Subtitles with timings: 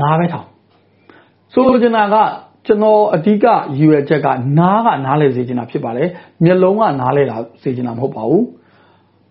[0.00, 0.46] နားပဲထောင်
[1.52, 2.16] ဆိုလိုချင်တာက
[2.66, 4.26] ကျွန်တော်အဓိကရည်ရွယ်ချက်က
[4.58, 6.08] နားကနားလဲစေချင်တာဖြစ်ပါတယ်
[6.44, 8.46] မျက်လုံးကနားလဲတာစေချင်တာမဟုတ်ပါဘူး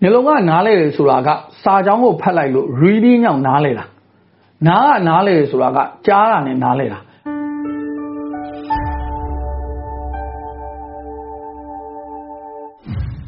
[0.02, 1.30] မျက်လုံးကနားလဲတယ်ဆိုတာက
[1.64, 3.86] စာကြောင်းကိုဖတ်လိုက်လို့ reading ကြောင့်နားလဲတာ
[4.68, 7.00] နားကနားလဲတယ်ဆိုတာကကြားတာနဲ့နားလဲတာ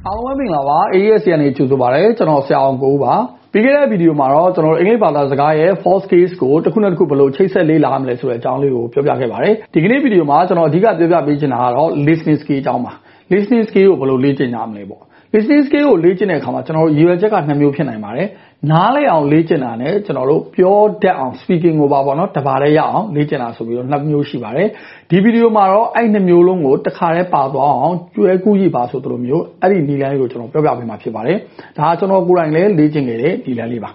[0.07, 3.13] အားလုံးပဲမင်္ဂလာပါ AES ကနေကြိုဆိုပါရစေကျွန်တော်ဆရာအောင်ကိုပါ
[3.55, 12.93] ပြီးခဲ့တဲ့ဗီဒီယိုမှာတော့ကျွန်တော်တို့အင်္ဂလိပ်ဘာသာစကားရဲ့ false case ကိုတစ်ခုနဲ့တစ်ခုဘယ်လိုချိတ်ဆက်လေးလာမလဲဆိုတဲ့အကြောင်းလေးကိုပြောပြခဲ့ပါတယ်ဒီကနေ့ဗီဒီယိုမှာကျွန်တော်အဓိကပြောပြပေးချင်တာကတော့ listening skill အကြောင်းပါ
[13.33, 15.01] listening skill ကိုဘယ်လိုလေ့ကျင့်ကြမလဲပေါ့
[15.33, 18.27] listening skill ကိုလေ့ကျင့်တဲ့အခါမှာကျွန်တော်တို့ရည်ရွယ်ချက်ကနှစ်မျိုးဖြစ်နိုင်ပါတယ်
[18.71, 24.67] နားလဲအောင်လေ့ကျင့်တာနဲ့ကျွန်တော်တို့ပြောတတ်အောင် speaking ကိုပါပေါ့နော်တပါးလေးရအောင်လေ့ကျင့်တာဆိုပြီးတော့နှစ်မျိုးရှိပါတယ်
[25.09, 31.37] ဒီဗီဒီယိုမှာတော့အဲ့နှစ်မျိုးလုံးကိုတစ်ခါတည်းပါသွားအောင်ကျွဲကူးကြည့်ပါဆိုတို့မျိုးအဲ့ဒီနီလန်းလေးကိုကျွန်တော်ပြောပြပေးမှာဖြစ်ပါတယ်
[31.77, 33.89] ဒါကကျွန်တော်ကိုယ်တိုင်လည်းလေ့ကျင့်ခဲ့တဲ့နီလန်းလေးပါ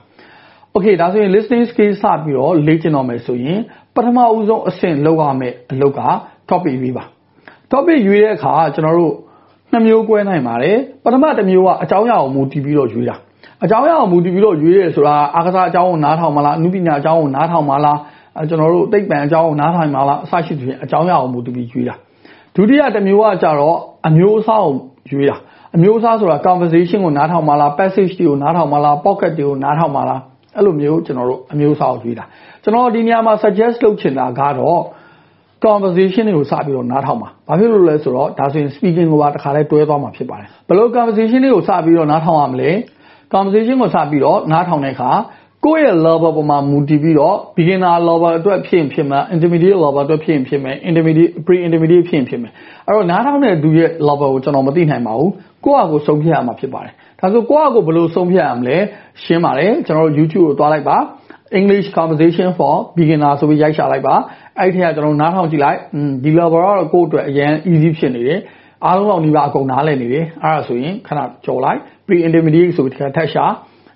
[0.74, 3.58] Okay ဒါဆိုရင် listening skill စပြီးတော့လေ့ကျင့်တော့မယ်ဆိုရင်
[3.95, 6.00] ပထမဦးဆုံးအဆင့်လောက်ရမယ့်အလုပ်က
[6.48, 7.05] topic ရွေးပါ
[7.72, 9.14] topic ရွေးတဲ့အခါကျွန်တော်တို့
[9.70, 13.17] နှစ်မျိုး꿰နိုင်ပါတယ်ပထမတစ်မျိုးကအကြောင်းအရာကိုမူတည်ပြီးတော့ရွေးတာ
[13.64, 17.98] အကြောင်းအရာကိုမူတည်ပြီးတော့ရွေးရဲဆိုတာအာကစားအကြောင်းကိုနားထောင်မလားအနုပညာအကြောင်းကိုနားထောင်မလား
[18.48, 21.94] ကျွန်တော်တို့သိပ္ပံအကြောင်းကိုနားထောင်မလားအစရှိသဖြင့်အကြောင်းအရာကိုမူတည်ပြီးရွေးတာ
[22.55, 23.77] ဒုတိယတစ်မျိုးကကြတော့
[24.08, 24.75] အမျိုးအစားကို
[25.11, 25.36] ရွေးတာ
[25.77, 30.20] အမျိုးအစားဆိုတာ conversation ကိုနားထောင်မလား passage တွေကိုနားထောင်မလား pocket တွေကိုနားထောင်မလား
[30.56, 32.24] အဲ့လိုမျိုးကျွန်တော်တို့အမျိုးအစားကိုရွေးတာ
[32.62, 34.80] ကျွန်တော်ဒီနေရာမှာ suggest လုပ်ချင်တာကတော့
[35.64, 42.70] conversation တွေကိုစပြီးတော့နားထောင်ပါ။ဘာဖြစ်လို့လဲဆိုတော့ဒါဆိုရင် speaking ကိုပါတစ်ခါလဲတွဲသွားမှာဖြစ်ပါတယ်။ဘယ်လို conversation တွေကိုစပြီးတော့နားထောင်ရမလဲ။
[43.33, 45.11] conversation ကိုစပြီးတော့နားထောင်တဲ့အခါ
[45.67, 52.53] ကိုယ့်ရဲ့ level ပေါ်မှာမူတည်ပြီးတော့ beginner level အတွက်ဖြစ်ရင်ဖြစ်မယ် intermediate level အတွက်ဖြစ်ရင်ဖြစ်မယ် intermediate pre intermediate ဖြစ်ရင်ဖြစ်မယ်
[52.86, 55.31] အဲ့တော့နားထောင်တဲ့သူရဲ့ level ကိုကျွန်တော်မသိနိုင်ပါဘူး
[55.64, 58.77] ကိုယ့်အကိုဆုံးဖြတ်ရမှာဖြစ်ပါတယ်ဒါဆိုကိုယ့်အကိုဘယ်လိုဆုံးဖြတ်ရမလဲ
[59.23, 60.97] ရှင်းပါတယ်ကျွန်တော်တို့ YouTube ကိုတွားလိုက်ပါ
[61.58, 64.14] English conversation for beginner ဆိုပြီးရိုက်ရှာလိုက်ပါ
[64.58, 65.78] အဲ့ဒီကကျွန်တော်နားထောင်ကြည့်လိုက်
[66.25, 68.41] ဒီ level ကတော့ကိုယ့်အတွက်အရင် easy ဖြစ်နေတယ်
[68.84, 71.80] အားလုံးတော့ဒီပါအကုန်နားလည်နေတယ်အဲ့ဒါဆိုရင်ခဏကြော်လိုက်
[72.11, 73.45] pre intermediate ဆိုပြီးထပ်ရှာ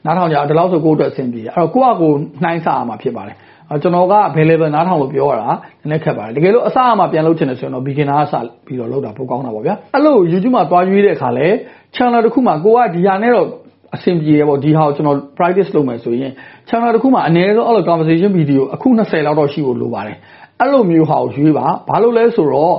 [0.05, 3.37] နားထောင်ကြဒီလောက်ဆိုကိုယ့်အတွက်အဆင်ပြေအဲ့တော့ကိုယ့်အကိုနှိုင်းဆရမှာဖြစ်ပါတယ်
[3.83, 8.35] ကျွန်တော်က available နားထောင်လို့ပြောရတာနည်းနည်းခက်ပါတယ်တကယ်လို့အစအမှပြန်လုပ်ချင်တယ်ဆိုရင်တော့ beginner ကစ
[8.67, 11.47] ပြီးတော့လုပ်တာပိုကောင်းတာပေါ့ဗျာအဲ့လို YouTube မှာသွားရွေးတဲ့အခါလဲ
[11.95, 13.47] channel တစ်ခုမှာကိုကဒီဟာနဲ့တော့
[13.95, 16.33] အဆင်ပြေရပေါ့ဒီဟာကိုကျွန်တော် practice လုပ်မယ်ဆိုရင်
[16.69, 20.17] channel တစ်ခုမှာအနည်းဆုံးအဲ့လို conversation video အခု20လောက်တော့ရှိဖို့လိုပါတယ်
[20.61, 22.77] အဲ့လိုမျိုးဟာကိုရွေးပါဘာလို့လဲဆိုတော့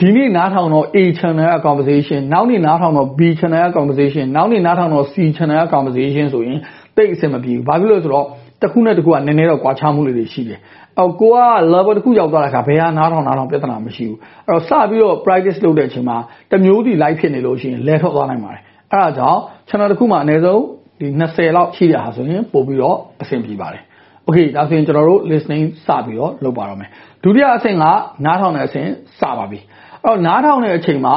[0.00, 6.26] ဒီနေ့နားထောင်တော့ A channel က conversation နောက်နေ့နားထောင်တော့ B channel က conversation နောက်နေ့နားထောင်တော့ C channel က conversation
[6.32, 6.58] ဆိုရင်
[6.96, 8.26] တိတ်အဆင်မပြေဘူးဘာဖြစ်လို့လဲဆိုတော့
[8.62, 10.58] တစ်ခုနဲ့တစ်ခုကနည်းနည်းတော့ကွာခြားမှုလေးတွေရှိတယ်
[10.98, 11.36] အော်ကိုက
[11.72, 16.16] level တစ်ခုရောက်သွားတဲ့အခါဘယ်ဟာနားထောင်နားထောင်ပြဿနာမရှိဘူးအဲ့တော့စပြီးတော့ practice လုပ်တဲ့အချိန်မှာ
[16.50, 18.62] တစ်မျိုးစီ live ဖြစ်နေလို့ရှိရင်လဲထွက်သွားနိုင်ပါတယ်
[18.92, 20.60] အဲ့ဒါကြောင့် channel တစ်ခုမှာအနည်းဆုံး
[21.00, 23.82] ဒီ20လောက်ရှိတဲ့ဟာဆိုရင်ပို့ပြီးတော့အဆင်ပြေပါတယ်
[24.26, 26.90] okay ဒါဆိုရင်ကျွန်တော်တို့ listening စပြီးတော့လုပ်ပါတော့မယ်
[27.22, 27.84] ဒုတိယအဆင့်က
[28.24, 28.88] နားထောင်တဲ့အဆင့်
[29.20, 29.60] စပါပြီ
[30.04, 31.16] အဲ့တော့နားထောင်တဲ့အချိန်မှာ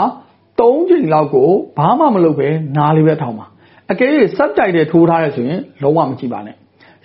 [0.60, 3.46] ၃ချိန်လောက်ကိုဘာမှမလုပ်ပဲနားလေးပဲထောင်ပါ
[3.92, 6.56] အကယ်၍ subtitle ထိုးထားရဆိုရင်လုံးဝမကြည့်ပါနဲ့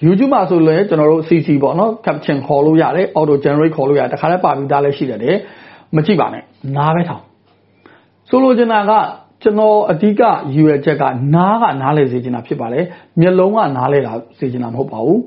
[0.05, 5.37] YouTube မှာဆိုလည်းကျွန်တော်တို့ CC ပေါ့နော် caption ခေါ်လို့ရတယ် auto generate ခေါ်လို့ရတယ်တခါတည်းပါပြီးသားလည်းရှိတယ်
[5.97, 6.43] မကြည့်ပါနဲ့
[6.77, 7.23] နားပဲထောင်
[8.29, 8.93] ဆိုလိုချင်တာက
[9.43, 11.03] ကျွန်တော်အဓိကရည်ရွယ်ချက်က
[11.35, 12.85] နားကနားလဲစေချင်တာဖြစ်ပါတယ်
[13.21, 15.21] မျက်လုံးကနားလဲတာစေချင်တာမဟုတ်ပါဘူး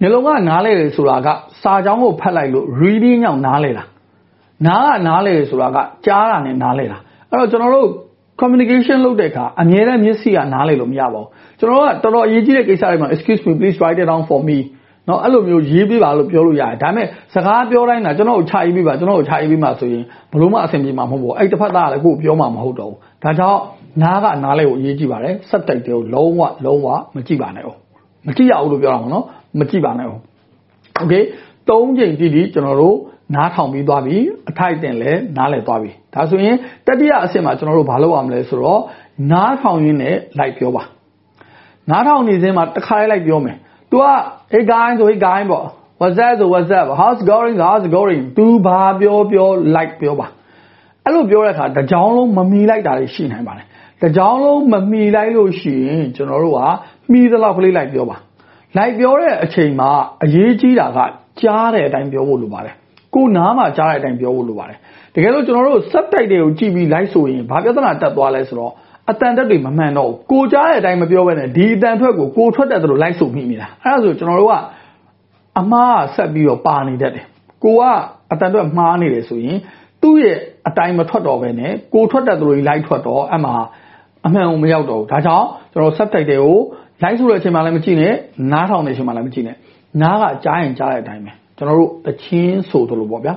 [0.00, 1.28] မျက်လုံးကနားလဲတယ်ဆိုတာက
[1.62, 3.84] စာကြောင်းကိုဖတ်လိုက်လို့ reading ကြောင့်နားလဲတာ
[4.67, 6.97] နားကနားလဲဆိုတာကကြားတာနဲ့နားလဲတာ
[7.31, 7.89] အဲ့တော့ကျွန်တော်တို့
[8.41, 11.27] communication လုပ်တဲ့အခါအမြဲတမ်းမျက်စိကနားလည်လို့မရပါဘူး
[11.59, 14.57] ကျွန်တော်ကတော်တော်အရေးကြီးတဲ့ကိစ္စတွေမှာ excuse me please write it down for me
[15.07, 23.59] เนาะအဲ့လိုမျိုးရေးပေးပါလို့ပြောလို့ရတယ်ဒါပေမဲ့စကားပြောတိုင်းတာကျွန်တော်ကိုခြာရေးပေးပါကျွန်တော်ကိုခြာရေးပေးပါဆိုရင်ဘလို့မှအဆင်ပြေမှာမဟုတ်ဘူးအဲ့တစ်ဖက်သားကလည်းကိုယ်ပြောမှာမဟုတ်တော့ဘူးဒါကြောင့်
[24.03, 27.69] နားကနားလဲကိုအရေးကြီးပါတယ် subtitle ကိုလုံးဝလုံးဝမကြည့်ပါနဲ့哦
[28.27, 29.25] မကြည့်ရဘူးလို့ပြောတာပေါ့နော်
[29.59, 30.11] မကြည့်ပါနဲ့哦
[31.01, 31.23] okay
[31.67, 32.95] ၃ချိန်တိတိကျွန်တော်တို့
[33.35, 34.17] နားထောင်ပြီးသွားပြီ
[34.54, 36.56] အထိုက်တင်လဲနားလဲသွားပြီဒါဆိုရင်
[36.86, 38.80] တတိယအဆင့်မှာကျွန်တော်တို့ဘာလုပ်ရမလဲဆိုတော့
[39.32, 40.82] နားထောင်ရင်းနဲ့လိုက်ပြောပါ
[41.90, 43.56] နားထောင်နေစဉ်မှာတစ်ခါလေးလိုက်ပြောမယ်
[43.90, 44.04] तू က
[44.52, 45.64] hey guys ဆို hey guys ပေါ့
[46.00, 50.26] what's that ဆို what's that how's going how's going तू ဘာပြောပြော like ပြောပါ
[51.04, 53.66] အဲ့လိုပြောတဲ့အခါတကြောင်လုံးမမီလိုက်တာတွေရှိနိုင်ပါတယ်
[54.02, 56.60] တကြောင်လုံးမမီလိုက်လို့ရှိရင်ကျွန်တော်တို့က
[57.12, 58.16] မီသလောက်ကလေးလိုက်ပြောပါ
[58.76, 59.90] လိုက်ပြောတဲ့အချိန်မှာ
[60.24, 60.98] အရေးကြီးတာက
[61.40, 62.74] ကြားတဲ့အတိုင်းပြောဖို့လိုပါတယ်
[63.14, 64.78] ကိုနားမှာကြားတဲ့အတိုင်းပြောဖို့လိုပါတယ်
[65.14, 68.72] တကယ်လို့ကျွန်တော်တို့ subtitle တွေကိုကြည့်ပြီး live ဆိုရင်ဘာပြဿနာတက်သွားလဲဆိုတော့
[69.10, 74.54] အတန်တက်တွေမမှန်တော့ဘူးကိုကြားတဲ့အတိုင်းမပြောဘဲနဲ့ဒီအတန်ထွက်ကိုကိုထွက်တဲ့သူတို့ live ဆိုမိမိလားအဲ့ဒါဆိုကျွန်တော်တို့က
[75.60, 77.24] အမှားဆက်ပြီးတော့ပါနေတတ်တယ်
[77.64, 77.82] ကိုက
[78.32, 79.56] အတန်ထွက်မှားနေတယ်ဆိုရင်
[80.02, 80.38] သူ့ရဲ့
[80.68, 83.50] အတိုင်းမထွက်တော့ဘဲနဲ့ကိုထွက်တဲ့သူတွေ live ထွက်တော့အမှ
[84.26, 86.56] အမှန်ကိုမရောက်တော့ဘူးဒါကြောင့်ကျွန်တော် subtitle တွေကို
[87.02, 88.14] live ဆိုတဲ့အချိန်မှလည်းမကြည့်နဲ့
[88.52, 89.56] နားထောင်နေတဲ့အချိန်မှလည်းမကြည့်နဲ့
[90.02, 93.34] နားကကြားရင်ကြားတဲ့အတိုင်းပဲ ကျွန်တော်တို့တချင်းဆိုသလိုပေါ့ဗျာ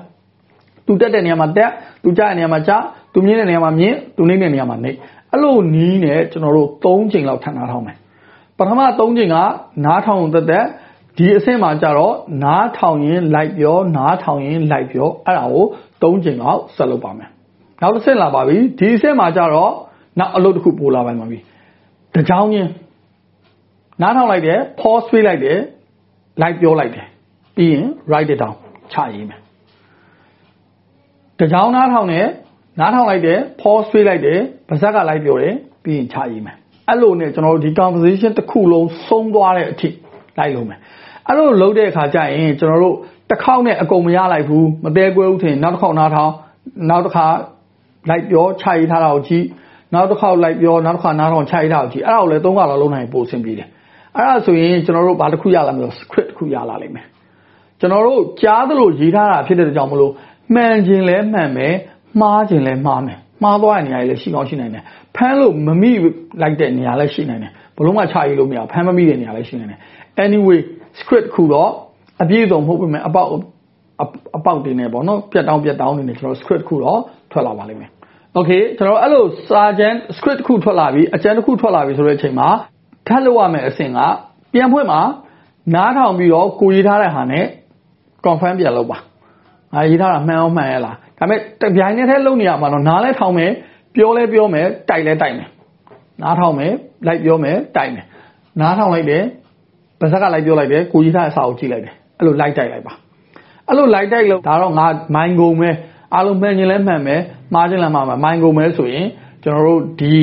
[0.85, 1.71] သူတက်တဲ့နေရာမှာတက်
[2.03, 2.71] သူကြတဲ့နေရာမှာကြ
[3.13, 4.97] သူမြင့်တဲ့နေရာမှာမြင့်သူနှိမ့်တဲ့နေရာမှာနှိမ့်
[5.31, 7.97] အဲ့လိုနီးနဲ့ကျွန်တော်တို့၃ချိန်လောက်ထပ်နားထောင်မယ်
[8.57, 9.37] ပထမ၃ချိန်က
[9.85, 10.65] နားထောင်သက်သက်
[11.17, 15.65] ဒီအဆင့်မှာကြတော့နားထောင်ရင်လိုက်ပြောနားထောင်ရင်လိုက်ပြောအဲ့ဒါကို
[16.01, 17.29] ၃ချိန်လောက်ဆက်လုပ်ပါမယ်
[17.81, 19.71] နောက်တစ်ဆင့်လာပါပြီဒီအဆင့်မှာကြတော့
[20.19, 21.39] နောက်အလုပ်တစ်ခုပို့လာပါမှာပြီ
[22.15, 22.69] တကြောင်ချင်း
[24.01, 25.59] နားထောင်လိုက်တယ် pause ပေးလိုက်တယ်
[26.41, 27.07] လိုက်ပြောလိုက်တယ်
[27.57, 28.55] ပြီးရင် write it down
[28.93, 29.39] ချရေးမယ်
[31.39, 32.27] တကြောင်နားထောင်တယ်
[32.79, 36.57] နားထောင်လိုက်တယ် pause ပေးလိုက်တယ်ပါဇက်ကလိုက်ပြောတယ်ပြီးရင်ချရေးမယ်
[36.87, 39.89] အဲ့လိုနဲ့ကျွန်တော်တို့ဒီ conversation တစ်ခုလုံးဆုံးသွားတဲ့အထိ
[40.37, 40.79] လိုက်လို့မယ်
[41.27, 42.95] အဲ့လိုလုပ်တဲ့အခါကျရင်ကျွန်တော်တို့
[43.29, 46.31] တစ်ခေါက်နဲ့အကုန်မရလိုက်ဘူးမသေးကွဲဘူးထင်နောက်တစ်ခေါက်နားထောင်
[46.89, 47.25] နောက်တစ်ခါ
[48.09, 49.45] လိုက်ပြောချရေးထားတာကိုကြည့်
[49.93, 53.67] နောက်တစ်ခေါက်လိုက်ပြောနောက်တစ်ခါနားထောင်ချရေးထားတာကိုကြည့်အဲ့ဒါကိုလည်းသုံးခါလောက်လုံးနိုင်ပို့ဆင်ပြေတယ်
[54.15, 57.07] အဲ့ဒါဆိုရင်ကျွန်တော်တို့ဘာတစ်ခုရလာမလို့ script တစ်ခုရလာလိမ့်မယ်
[57.79, 60.11] ကျွန်တော်တို့ကြားသလိုရေးထားတာဖြစ်တဲ့ကြောင့်မလို့
[60.53, 61.75] မှန်ခြင်းလဲမှန်မယ်
[62.21, 64.83] မှားခြင်းလဲမှားမယ်မှားသွားတဲ့နေရာတွေလည်းရှိကောင်းရှိနိုင်တယ်
[65.15, 65.91] ဖမ်းလို့မမိ
[66.41, 69.79] လိုက်တဲ့နေရာလည်းရှိနိုင်တယ်ဘလုံးမချရေးလို့မရဖမ်းမမိတဲ့နေရာလည်းရှိနိုင်တယ်
[70.25, 70.59] anyway
[70.99, 71.71] script ခုတော့
[72.21, 73.29] အပြည့်စုံမဟုတ်ပေမဲ့အပေါက်
[74.37, 76.99] အပေါက်တွေနဲ့ပေါ့နော်ပြတ်တောင်းပြတ်တောင်းနေနေကျွန်တော် script ခုတော့
[77.31, 77.89] ထွက်လာပါလိမ့်မယ်
[78.37, 82.47] okay ကျွန်တော်အဲ့လိုစာကျန် script ခုထွက်လာပြီအကျန်တစ်ခုထွက်လာပြီဆိုတဲ့အချိန်မှာ
[83.07, 83.99] ထပ်လုပ်ရမယ့်အဆင့်က
[84.53, 85.01] ပြန်ဖွင့်မှာ
[85.75, 87.45] နားထောင်ပြီးတော့ကိုရေးထားတဲ့ဟာနဲ့
[88.27, 88.97] confirm ပြန်လုပ်ပါ
[89.73, 93.51] ငါရေးထားတာမှန်အောင်မှန်ရဲ့လားဒါပေမဲ့တပြိုင်တည်းထဲလုပ်နေရမှာတော့နားလဲထောင်မယ်
[93.95, 95.47] ပြောလဲပြောမယ်တိုက်လဲတိုက်မယ်
[96.21, 96.71] နားထောင်မယ်
[97.07, 98.05] လိုက်ပြောမယ်တိုက်မယ်
[98.59, 99.23] နားထောင်လိုက်တယ်
[99.99, 102.93] ပါဇက်ကလိုက်ပြောလိုက်တယ်ကိုကြီးထားတဲ့စာအုပ်ကြည့်လိုက်တယ်အဲ့လိုလိုက်တိုက်လိုက်ပါ
[103.67, 104.85] အဲ့လိုလိုက်တိုက်လို့ဒါတော့ငါ
[105.15, 105.75] မိုင်းကုန်မယ်
[106.13, 107.21] အားလုံးမှန်ခြင်းလဲမှန်မယ်
[107.53, 109.07] မှားခြင်းလဲမှားမယ်မိုင်းကုန်မယ်ဆိုရင်
[109.43, 110.13] ကျွန်တော်တို့ဒီ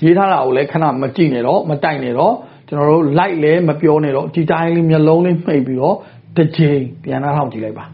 [0.00, 2.34] ရေးထားတာကိုလည်းခဏမကြည့်နဲ့တော့မတိုက်နဲ့တော့
[2.68, 5.96] ကျွန်တော်တို့ like လဲမပြောနဲ့တော့ဒီတိုင်းလေးမျက်လုံးလေးမှိတ်ပြီးတော့
[6.36, 7.84] တစ်ချိန်ပြန်နှားထောင်ကြည့်လိုက်ပါ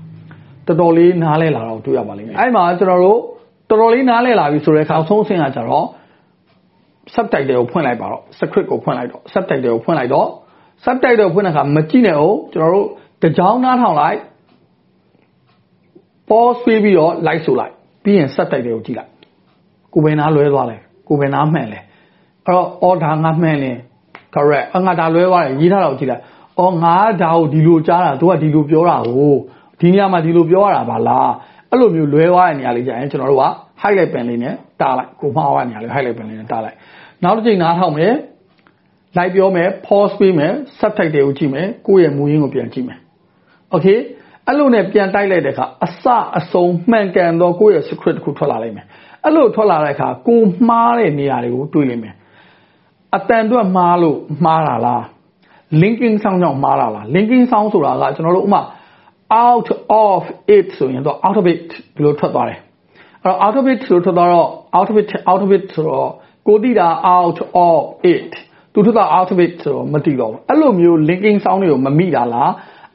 [0.66, 3.20] တော်တော်လေးနားလဲလာတော့တွေ့ရပါလိမ့်မယ်အဲ့မှာကျွန်တော်တို့
[3.68, 5.86] တော်တော်လေးနားလဲလာပြီဆိုတဲ့အခါဆုံးအဆင့်ကကြတော့
[7.14, 10.28] subtitle ကိုဖွင့်လိုက်ပါတော့ script ကိုဖွင့်လိုက်တော့ subtitle ကိုဖွင့်လိုက်တော့
[10.84, 12.86] subtitle ဖွင့်တဲ့အခါမကြည့်နဲ့အောင်ကျွန်တော်တို့
[13.22, 14.18] တကြောင်နားထောင်လိုက်
[16.28, 17.72] pause ပေးပြီးတော့ like ဆိုလိုက်
[18.02, 19.10] ပြီးရင် subtitle ကိုကြည့်လိုက်
[19.92, 20.76] ကိုဘယ်နာလွဲသွားလဲ
[21.08, 21.80] ကိုဘယ်နာမှန်လဲ
[22.44, 23.72] အဲ့တော့ order ငါမှန်လဲ
[24.34, 26.22] correct အငါဒါလွဲသွားတယ်ရေးထားတာကိုကြည့်လိုက်
[26.60, 29.34] အော်ငါဒါကိုဒီလိုကြားတာသူကဒီလိုပြောတာကို
[29.80, 31.30] ဒီနေရာမှာဒီလိုပြောရတာပါလား
[31.70, 33.46] အဲ့လိုမျိုးလွဲသွားတဲ့နေရာလေးကြာရင်ကျွန်တော်တို့က
[33.82, 36.76] highlight pen လေးနဲ့တားလိုက်ကိုမှားသွားတဲ့နေရာလေး highlight pen လေးနဲ့တားလိုက်
[37.22, 38.12] နောက်တစ်ချိန်နားထောင်မယ်
[39.16, 42.98] လိုက်ပြောမယ် pause ပေးမယ် subtitle ကိုကြည့်မယ်ကိုယ့်ရဲ့မူရင်းကိုပြန်ကြည့်မယ်
[43.74, 43.98] okay
[44.46, 46.04] အဲ့လိုနဲ့ပြန်တိုက်လိုက်တဲ့အခါအစ
[46.38, 48.86] အဆုံးမှန်ကန်သောကိုယ့်ရဲ့ script တစ်ခုထွက်လာလိမ့်မယ်
[49.24, 52.14] အဲ့လိုထွက်လာတဲ့အခါကိုမှားတဲ့နေရာတွေကိုတွေးလိမ့်မယ်
[53.16, 55.04] အတန်အတွက်မှားလို့မှားတာလား
[55.82, 58.60] linking sound ကြောင့်မှားတာလား linking sound ဆိုတာကကျွန်တော်တို့ဥမာ
[59.44, 59.68] out
[60.04, 60.22] of
[60.56, 62.58] it ဆိုရင်တော့ out of it ဒီလိုထွက်သွားတယ်
[63.22, 66.10] အဲ့တော့ out of it ဆိုထွက်သွားတော့ out of it out of it ဆိုတော့
[66.46, 67.78] ကိုတိတာ out of
[68.14, 68.32] it
[68.72, 72.50] သူထွက်တာ out of it ဆိုတော့မတိတော့ဘူးအဲ့လိုမျိုး linking sound တွေကိုမမိတာလား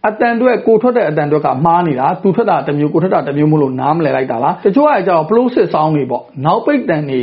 [0.07, 7.21] အတန်အတွက်ကိုထွက်တဲ့အတန်အတွက်ကမှားနေတာသူထွက်တာတစ်မျိုးကိုထွက်တာတစ်မျိုးမလို့နားမလဲလိုက်တာလားတချို့ကကြောက် plosive sound တွေပေါ့နောက်ပိတ်တန်တွေ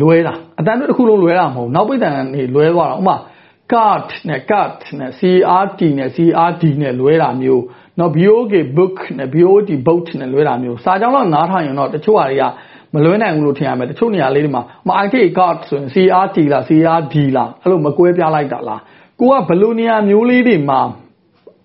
[0.00, 3.16] လွဲတာအတန်တွေတစ်ခုလုံးလွဲတာမဟုတ်နောက်ပိတ်တန်တွေလွဲသွားတာဥမာ
[3.72, 7.64] cut နဲ့ cut နဲ့ crt နဲ့ crd နဲ့လွဲတာမျိုး
[7.98, 12.44] နော် BOK book နဲ့ BOT boat နဲ့လွဲတာမျိုးစာကြောင်းတော့နားထောင်ရင်တော့တချို့ဟာတွေက
[12.94, 18.80] မလွဲနိုင်ဘူးလို့ထင်ရမယ်တချို့နေရာလေးတွေမှာမ IK card ဆိုရင် CRT လား CRD လားအဲ့လိုမကွဲပြားလိုက်တာလား
[19.20, 20.80] ကိုကဘယ်လိုနေရာမျိုးလေးတွေမှာ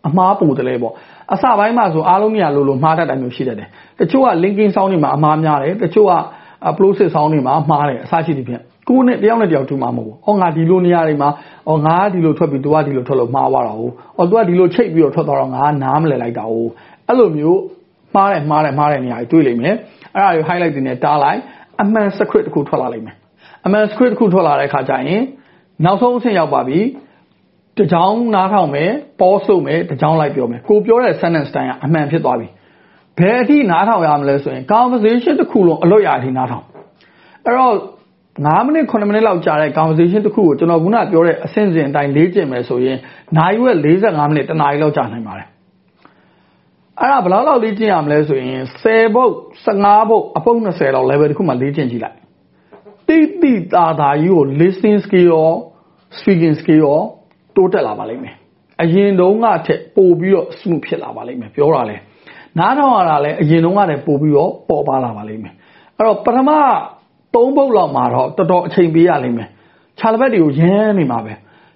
[0.08, 0.94] အမှားပုံတယ်လဲပေါ့
[1.34, 6.14] အစပိုင်းမှာဆိုအားလုံးနေရာလိုလိုမှားတတ်တယ်မျိုးရှိတတ်တယ်တချို့က linking sound တွေမှာအမှားများတယ်တချို့က
[6.78, 8.57] plosive sound တွေမှာမှားတယ်အစရှိသည်ဖြင့်
[8.90, 11.30] ကိုနဲ့တယောက်နဲ့တယောက်တူမှာမဟုတ်ဘူး။ဟောငါဒီလိုနေရာတွေမှာ
[11.68, 16.70] ဟောငါဒီလိုထွက်ပြီး तू ကဒီလိုထွက်လို့မှားသွားတာဟုတ်။ဟော तू ကဒီလိုချိတ်ပြီးတော့ထွက်သွားတော့ငါနားမလဲလိုက်တာဟုတ်။
[17.08, 17.60] အဲ့လိုမျိုး
[18.16, 19.76] မှားတယ်မှားတယ်မှားတယ်နေရာတွေတွေ့လိမ့်မယ်။
[20.16, 21.40] အဲ့ဒါတွေ highlight တွေနဲ့တားလိုက်
[21.82, 23.16] အမှန် script တစ်ခုထွက်လာလိမ့်မယ်။
[23.66, 25.22] အမှန် script တစ်ခုထွက်လာတဲ့အခါကျရင်
[25.86, 26.80] နောက်ဆုံးအဆင့်ရောက်ပါပြီ။
[27.78, 32.48] တကြောင်နားထောင်မယ် pause လုပ်မယ်တကြောင်လိုက်ပြောမယ်။ကိုပြောတဲ့ sentence တိုင်းကအမှန်ဖြစ်သွားပြီ။
[33.18, 36.66] ဘယ်အထိနားထောင်ရမလဲဆိုရင် conversation တစ်ခုလုံးအလွတ်ရအထိနားထောင်။
[37.46, 37.74] အဲ့တော့
[38.46, 42.98] 9မိနစ်9မိနစ်လောက်ကြာတဲ့ conversation တစ်ခုကိုကျွန်တော်ခုနပြောတဲ့အဆင့်စဉ်အတိုင်းလေ့ကျင့်မယ်ဆိုရင်
[43.38, 45.48] နိုင်ရွက်45မိနစ်တနားရီလောက်ကြာနိုင်ပါတယ်
[47.00, 49.34] အဲ့ဒါဘယ်လောက်လောက်လေ့ကျင့်ရမလဲဆိုရင်10ဘုတ်
[49.66, 52.18] 15ဘုတ်အပုတ်20လောက် level တစ်ခုမှလေ့ကျင့်ကြည့်လိုက်
[53.08, 55.50] တိတိတာတာကြီးကို listening skill ရော
[56.18, 57.00] speaking skill ရော
[57.56, 58.36] တိုးတက်လာပါလိမ့်မယ်
[58.82, 61.98] အရင်တုန်းကထက်ပိုပြီးတော့ smooth ဖြစ်လာပါလိမ့်မယ်ပြောတာလဲ
[62.58, 65.54] နားထောင်ရတာလဲအရင်တုန်းကတည်းပိုပြီးတော့ပေါ်ပါလာပါလိမ့်မယ်
[65.98, 66.52] အဲ့တော့ပထမ
[67.34, 69.50] 3ပုတ်လောက်မှာတော့တော်တော်အချိန်ပေးရလိမ့်မယ်
[70.00, 71.34] ခြာလက်ဘက်တွေကိုရမ်းနေမှာပဲ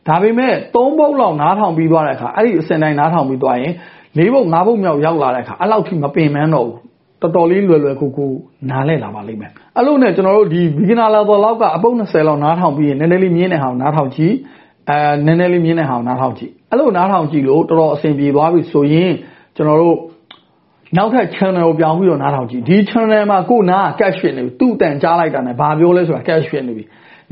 [0.07, 3.73] ဒါပေမဲ့3ပုတ်လောက်နားထောင်ပြီးသွားတဲ့အခါအဲ့ဒီအစင်တိုင်းနားထောင်ပြီးသွားရင်
[4.17, 6.79] ၄ဘုတ်၅ဘုတ်မြောက်ရောက်လာတဲ့အခါအဲ့လောက်ထိမပင်ပန်းတော့ဘူး
[7.21, 8.25] တော်တော်လေးလွယ်လွယ်ကူကူ
[8.69, 14.33] နားလဲလာပါလိမ့်မယ်အဲ့လိုနဲ့ကျွန်တော်တို့ဒီ beginner level လောက်ကအပုတ်20လောက်နားထောင်ပြီးရင်နည်းနည်းလေးမြင်းနေအောင်နားထောင်ကြည့်
[14.89, 19.11] အဲနည်းနည်းလေးမြင်းနေအောင်နားထောင်ကြည့်အဲ့လိုနားထောင်ကြည့်လို့တော်တော်အဆင်ပြေသွားပြီဆိုရင်
[19.55, 19.95] ကျွန်တော်တို့
[20.97, 26.83] နောက်ထပ် channel ကိုပြောင်းပြီးတော့နားထောင်ကြည့်ဒီ channel မှာကိုနား cash ဖြစ်နေပြီသူ့တန်ကြားလိုက်တာနဲ့ဘာပြောလဲဆိုတာ cash ဖြစ်နေပြီ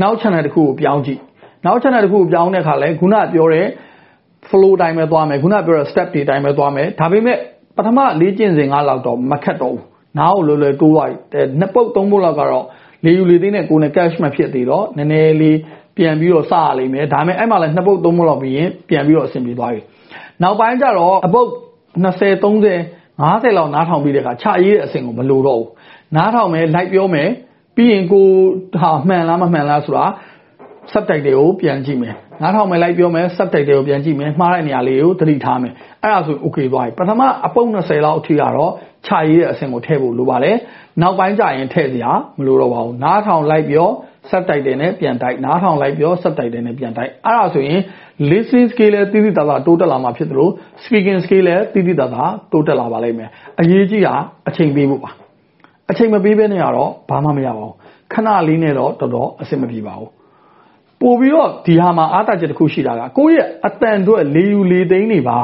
[0.01, 1.19] နောက် channel တစ်ခုကိုပြောင်းကြည့်
[1.65, 3.65] နောက် channel တစ်ခုကိုပြောင်းတဲ့အခါလဲခုနပြောတဲ့
[4.49, 7.37] flow တိုင်းပဲသွားမယ်ခုနပြောတဲ့ step တွေတိုင်းပဲသွားမယ်ဒါပေမဲ့
[7.77, 9.83] ပထမလေ့ကျင့်စဉ်ကလောက်တော့မခက်တော့ဘူး
[10.17, 12.65] နားကိုလွယ်လွယ်တိုးသွားတယ်နှစ်ပုတ်သုံးပုတ်လောက်ကတော့
[13.05, 15.57] လေယူလေသိနဲ့ကိုယ်နဲ့ cash မဖြစ်သေးတော့နည်းနည်းလေး
[15.97, 19.81] ပြန်ပြီးတော့စရလိမ့်မယ်ဒါပေမဲ့အဲ့မှာလည်းနှစ်ပုတ်သုံးပုတ်လောက်ပြီးရင်ပြန်ပြီးတော့အဆင်ပြေသွားပြီ
[20.41, 21.47] နောက်ပိုင်းကျတော့အပုတ်
[22.05, 25.69] 20 30 50လောက်နားထောင်ပြီးတဲ့အခါခြာရေးတဲ့အဆင့်ကိုမလိုတော့ဘူး
[26.15, 27.29] နားထောင်မယ်လိုက်ပြောမယ်
[27.75, 28.27] ပြီးရင်ကို
[28.81, 30.05] ဟာမှန်လားမမှန်လားဆိုတာ
[30.91, 35.73] subtitle တွေကိုပြန်ကြည့်မယ်နားထောင်မယ်လိုက်ပြောမယ် subtitle တွေကိုပြန်ကြည့်မယ်မှားတဲ့နေရာလေးကိုသတိထားမယ်
[36.03, 38.71] အဲ့ဒါဆို okay သွားပြီပထမအပုံ20လောက်အထိကတော့
[39.05, 40.55] ခြာရေးတဲ့အဆင့်ကိုထည့်ဖို့လိုပါတယ်
[41.01, 43.89] နောက်ပိုင်းကျရင်ထည့်စရာမလိုတော့ပါဘူးနားထောင်လိုက်ပြော
[44.31, 47.79] subtitle နဲ့ပြန်တိုက်နားထောင်လိုက်ပြော subtitle နဲ့ပြန်တိုက်အဲ့ဒါဆိုရင်
[48.29, 50.49] listening skill လည်းတိတိတသားတိုးတက်လာမှာဖြစ်သလို
[50.83, 53.29] speaking skill လည်းတိတိတသားတိုးတက်လာပါလိမ့်မယ်
[53.61, 54.13] အရေးကြီးတာ
[54.47, 55.11] အချိန်ပေးဖို့ပါ
[55.91, 57.73] အချိန်မပေးဘဲနဲ့ကတော့ဘာမှမရပါဘူး
[58.13, 60.09] ခဏလေးနဲ့တော့တော်တော်အဆင်မပြေပါဘူး
[61.01, 65.37] ပို့ပြီးတော့ဒီဟာမှာအားတာချက်တစ်ခုရှိတာကကိုယ့်ရဲ့အတန်အတွက်လေယူလေသိန်းတွေပါ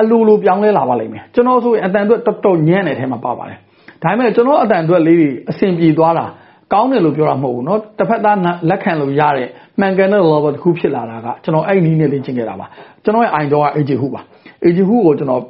[0.00, 3.58] အလိုလိုပြောင်းလဲလာပါလိမ့်မယ်ကျွန်တော်ဆိုရင်အတန်အတွက်တော်တော်ညံ့တဲ့ထဲမှာပါပါတယ်
[4.02, 6.24] ဒါပေမဲ့ကျွန်တော်အတန်အတွက်လေးတွေအဆင်ပြေသွားတာ
[6.73, 8.37] ကောင်းတယ်လို့ပြောတာမဟုတ်ဘူးเนาะတစ်ဖက်သား
[8.69, 9.47] လက်ခံလို့ရတဲ့
[9.79, 12.65] မှန်ကန်တဲ့ level တစ်ခုဖြစ်လာတာကကျွန်တော်အဲ့နည်းနဲ့လေ့ကျင့်ခဲ့တာပါ
[13.03, 14.21] ကျွန်တော်ရဲ့ idol က AJ Hu ပါ
[14.65, 15.41] AJ Hu ကိုကျွန်တော်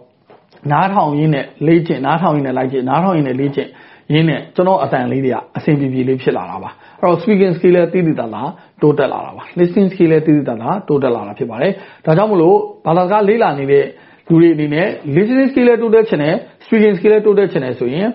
[0.72, 3.70] နားထောင်ရင်းနဲ့လေ့ကျင့်နားထောင်ရင်းနဲ့လိုက်ကျင့်နားထောင်ရင်းနဲ့လေ့ကျင့်
[4.14, 8.50] ရင်းနဲ့ကျွန်တော်အတန်လေးတွေကအဆင်ပြေပြေလေးဖြစ်လာတာပါအဲ့တော့ speaking skill လည်းတိတိတလား
[8.82, 11.72] တိုးတက်လာတာပါ listening skill လည်းတိတိတလားတိုးတက်လာတာဖြစ်ပါတယ်
[12.06, 13.86] ဒါကြောင့်မလို့ဘာသာစကားလေ့လာနေတဲ့
[14.30, 18.08] လူတွေအနေနဲ့ listening skill လည်းတိုးတက်ချင်တယ် speaking skill လည်းတိုးတက်ချင်တယ်ဆိုရင်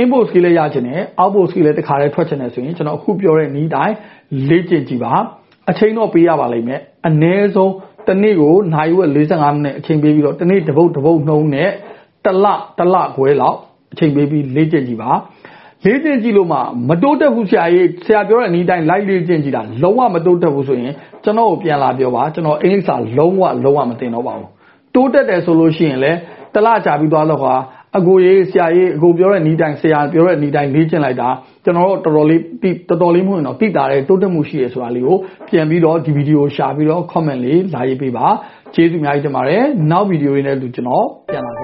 [0.00, 3.94] input skill လည်းရချင်တယ် output skill လည်းတစ်ခါတည်းထွက်ချင်တယ်ဆိုရင်ကျွန်တော်အခုပြောတဲ့နည်းတိုင်း
[4.48, 5.12] လေ့ကျင့်ကြည့်ပါ
[5.70, 7.72] အချိန်တော့ပေးရပါလိမ့်မယ်အနည်းဆုံး
[8.06, 11.70] တစ်နေ့ကိုနိုင်ဝက်45မိနစ်အချိန်ပေးပြီးတော့တစ်နေ့တစ်ပုတ်တစ်ပုတ်နှုံးနဲ့
[12.24, 12.46] တစ်လ
[12.78, 13.58] တစ်လခွဲလောက်
[13.92, 15.10] အချိန်ပေးပြီးလေ့ကျင့်ကြည့်ပါ
[15.84, 16.58] လေ့ကျင့်ကြည့်လို့မှ
[16.88, 20.92] မတိုးတက်ဘူးဆရာကြီးဆရာပြောတဲ့အနည်းတိုင်းလိုက်လေ့ကျင့်ကြည့်တာလုံးဝမတိုးတက်ဘူးဆိုရင်
[21.24, 24.48] ကျွန်တော်ကိုပြန်လာပြောပါကျွန်တော်အင်္ဂလိပ်စာလုံးဝလုံးဝမသင်တော့ပါဘူး
[24.94, 26.18] တိုးတက်တယ်ဆိုလို့ရှိရင်လည်း
[26.54, 27.54] တလကြာပြီးသွားတော့ကွာ
[27.98, 31.28] အကိုရေးဆရာရေးအကိုပြောတဲ့နီးတိုင်းဆရာပြောတဲ့နီးတိုင်းလေ့ကျင့်လိုက်တာ
[31.64, 32.40] ကျွန်တော်တို့တော်တော်လေး
[32.88, 35.16] တော်တော်လေးမဟုတ်ရင်တော့တိတာတဲ့တိုးတက်မှုရှိရဆိုတာလေးကို
[35.48, 38.26] ပြန်ပြီးတော့ဒီဗီဒီယိုရှာပြီးတော့ comment လေးလာရေးပေးပါ
[38.74, 41.63] ကျေးဇူးအများကြီးတင်ပါတယ်နောက်ဗီဒီယိုတွေနဲ့တူကျွန်တော်ပြန်လာခဲ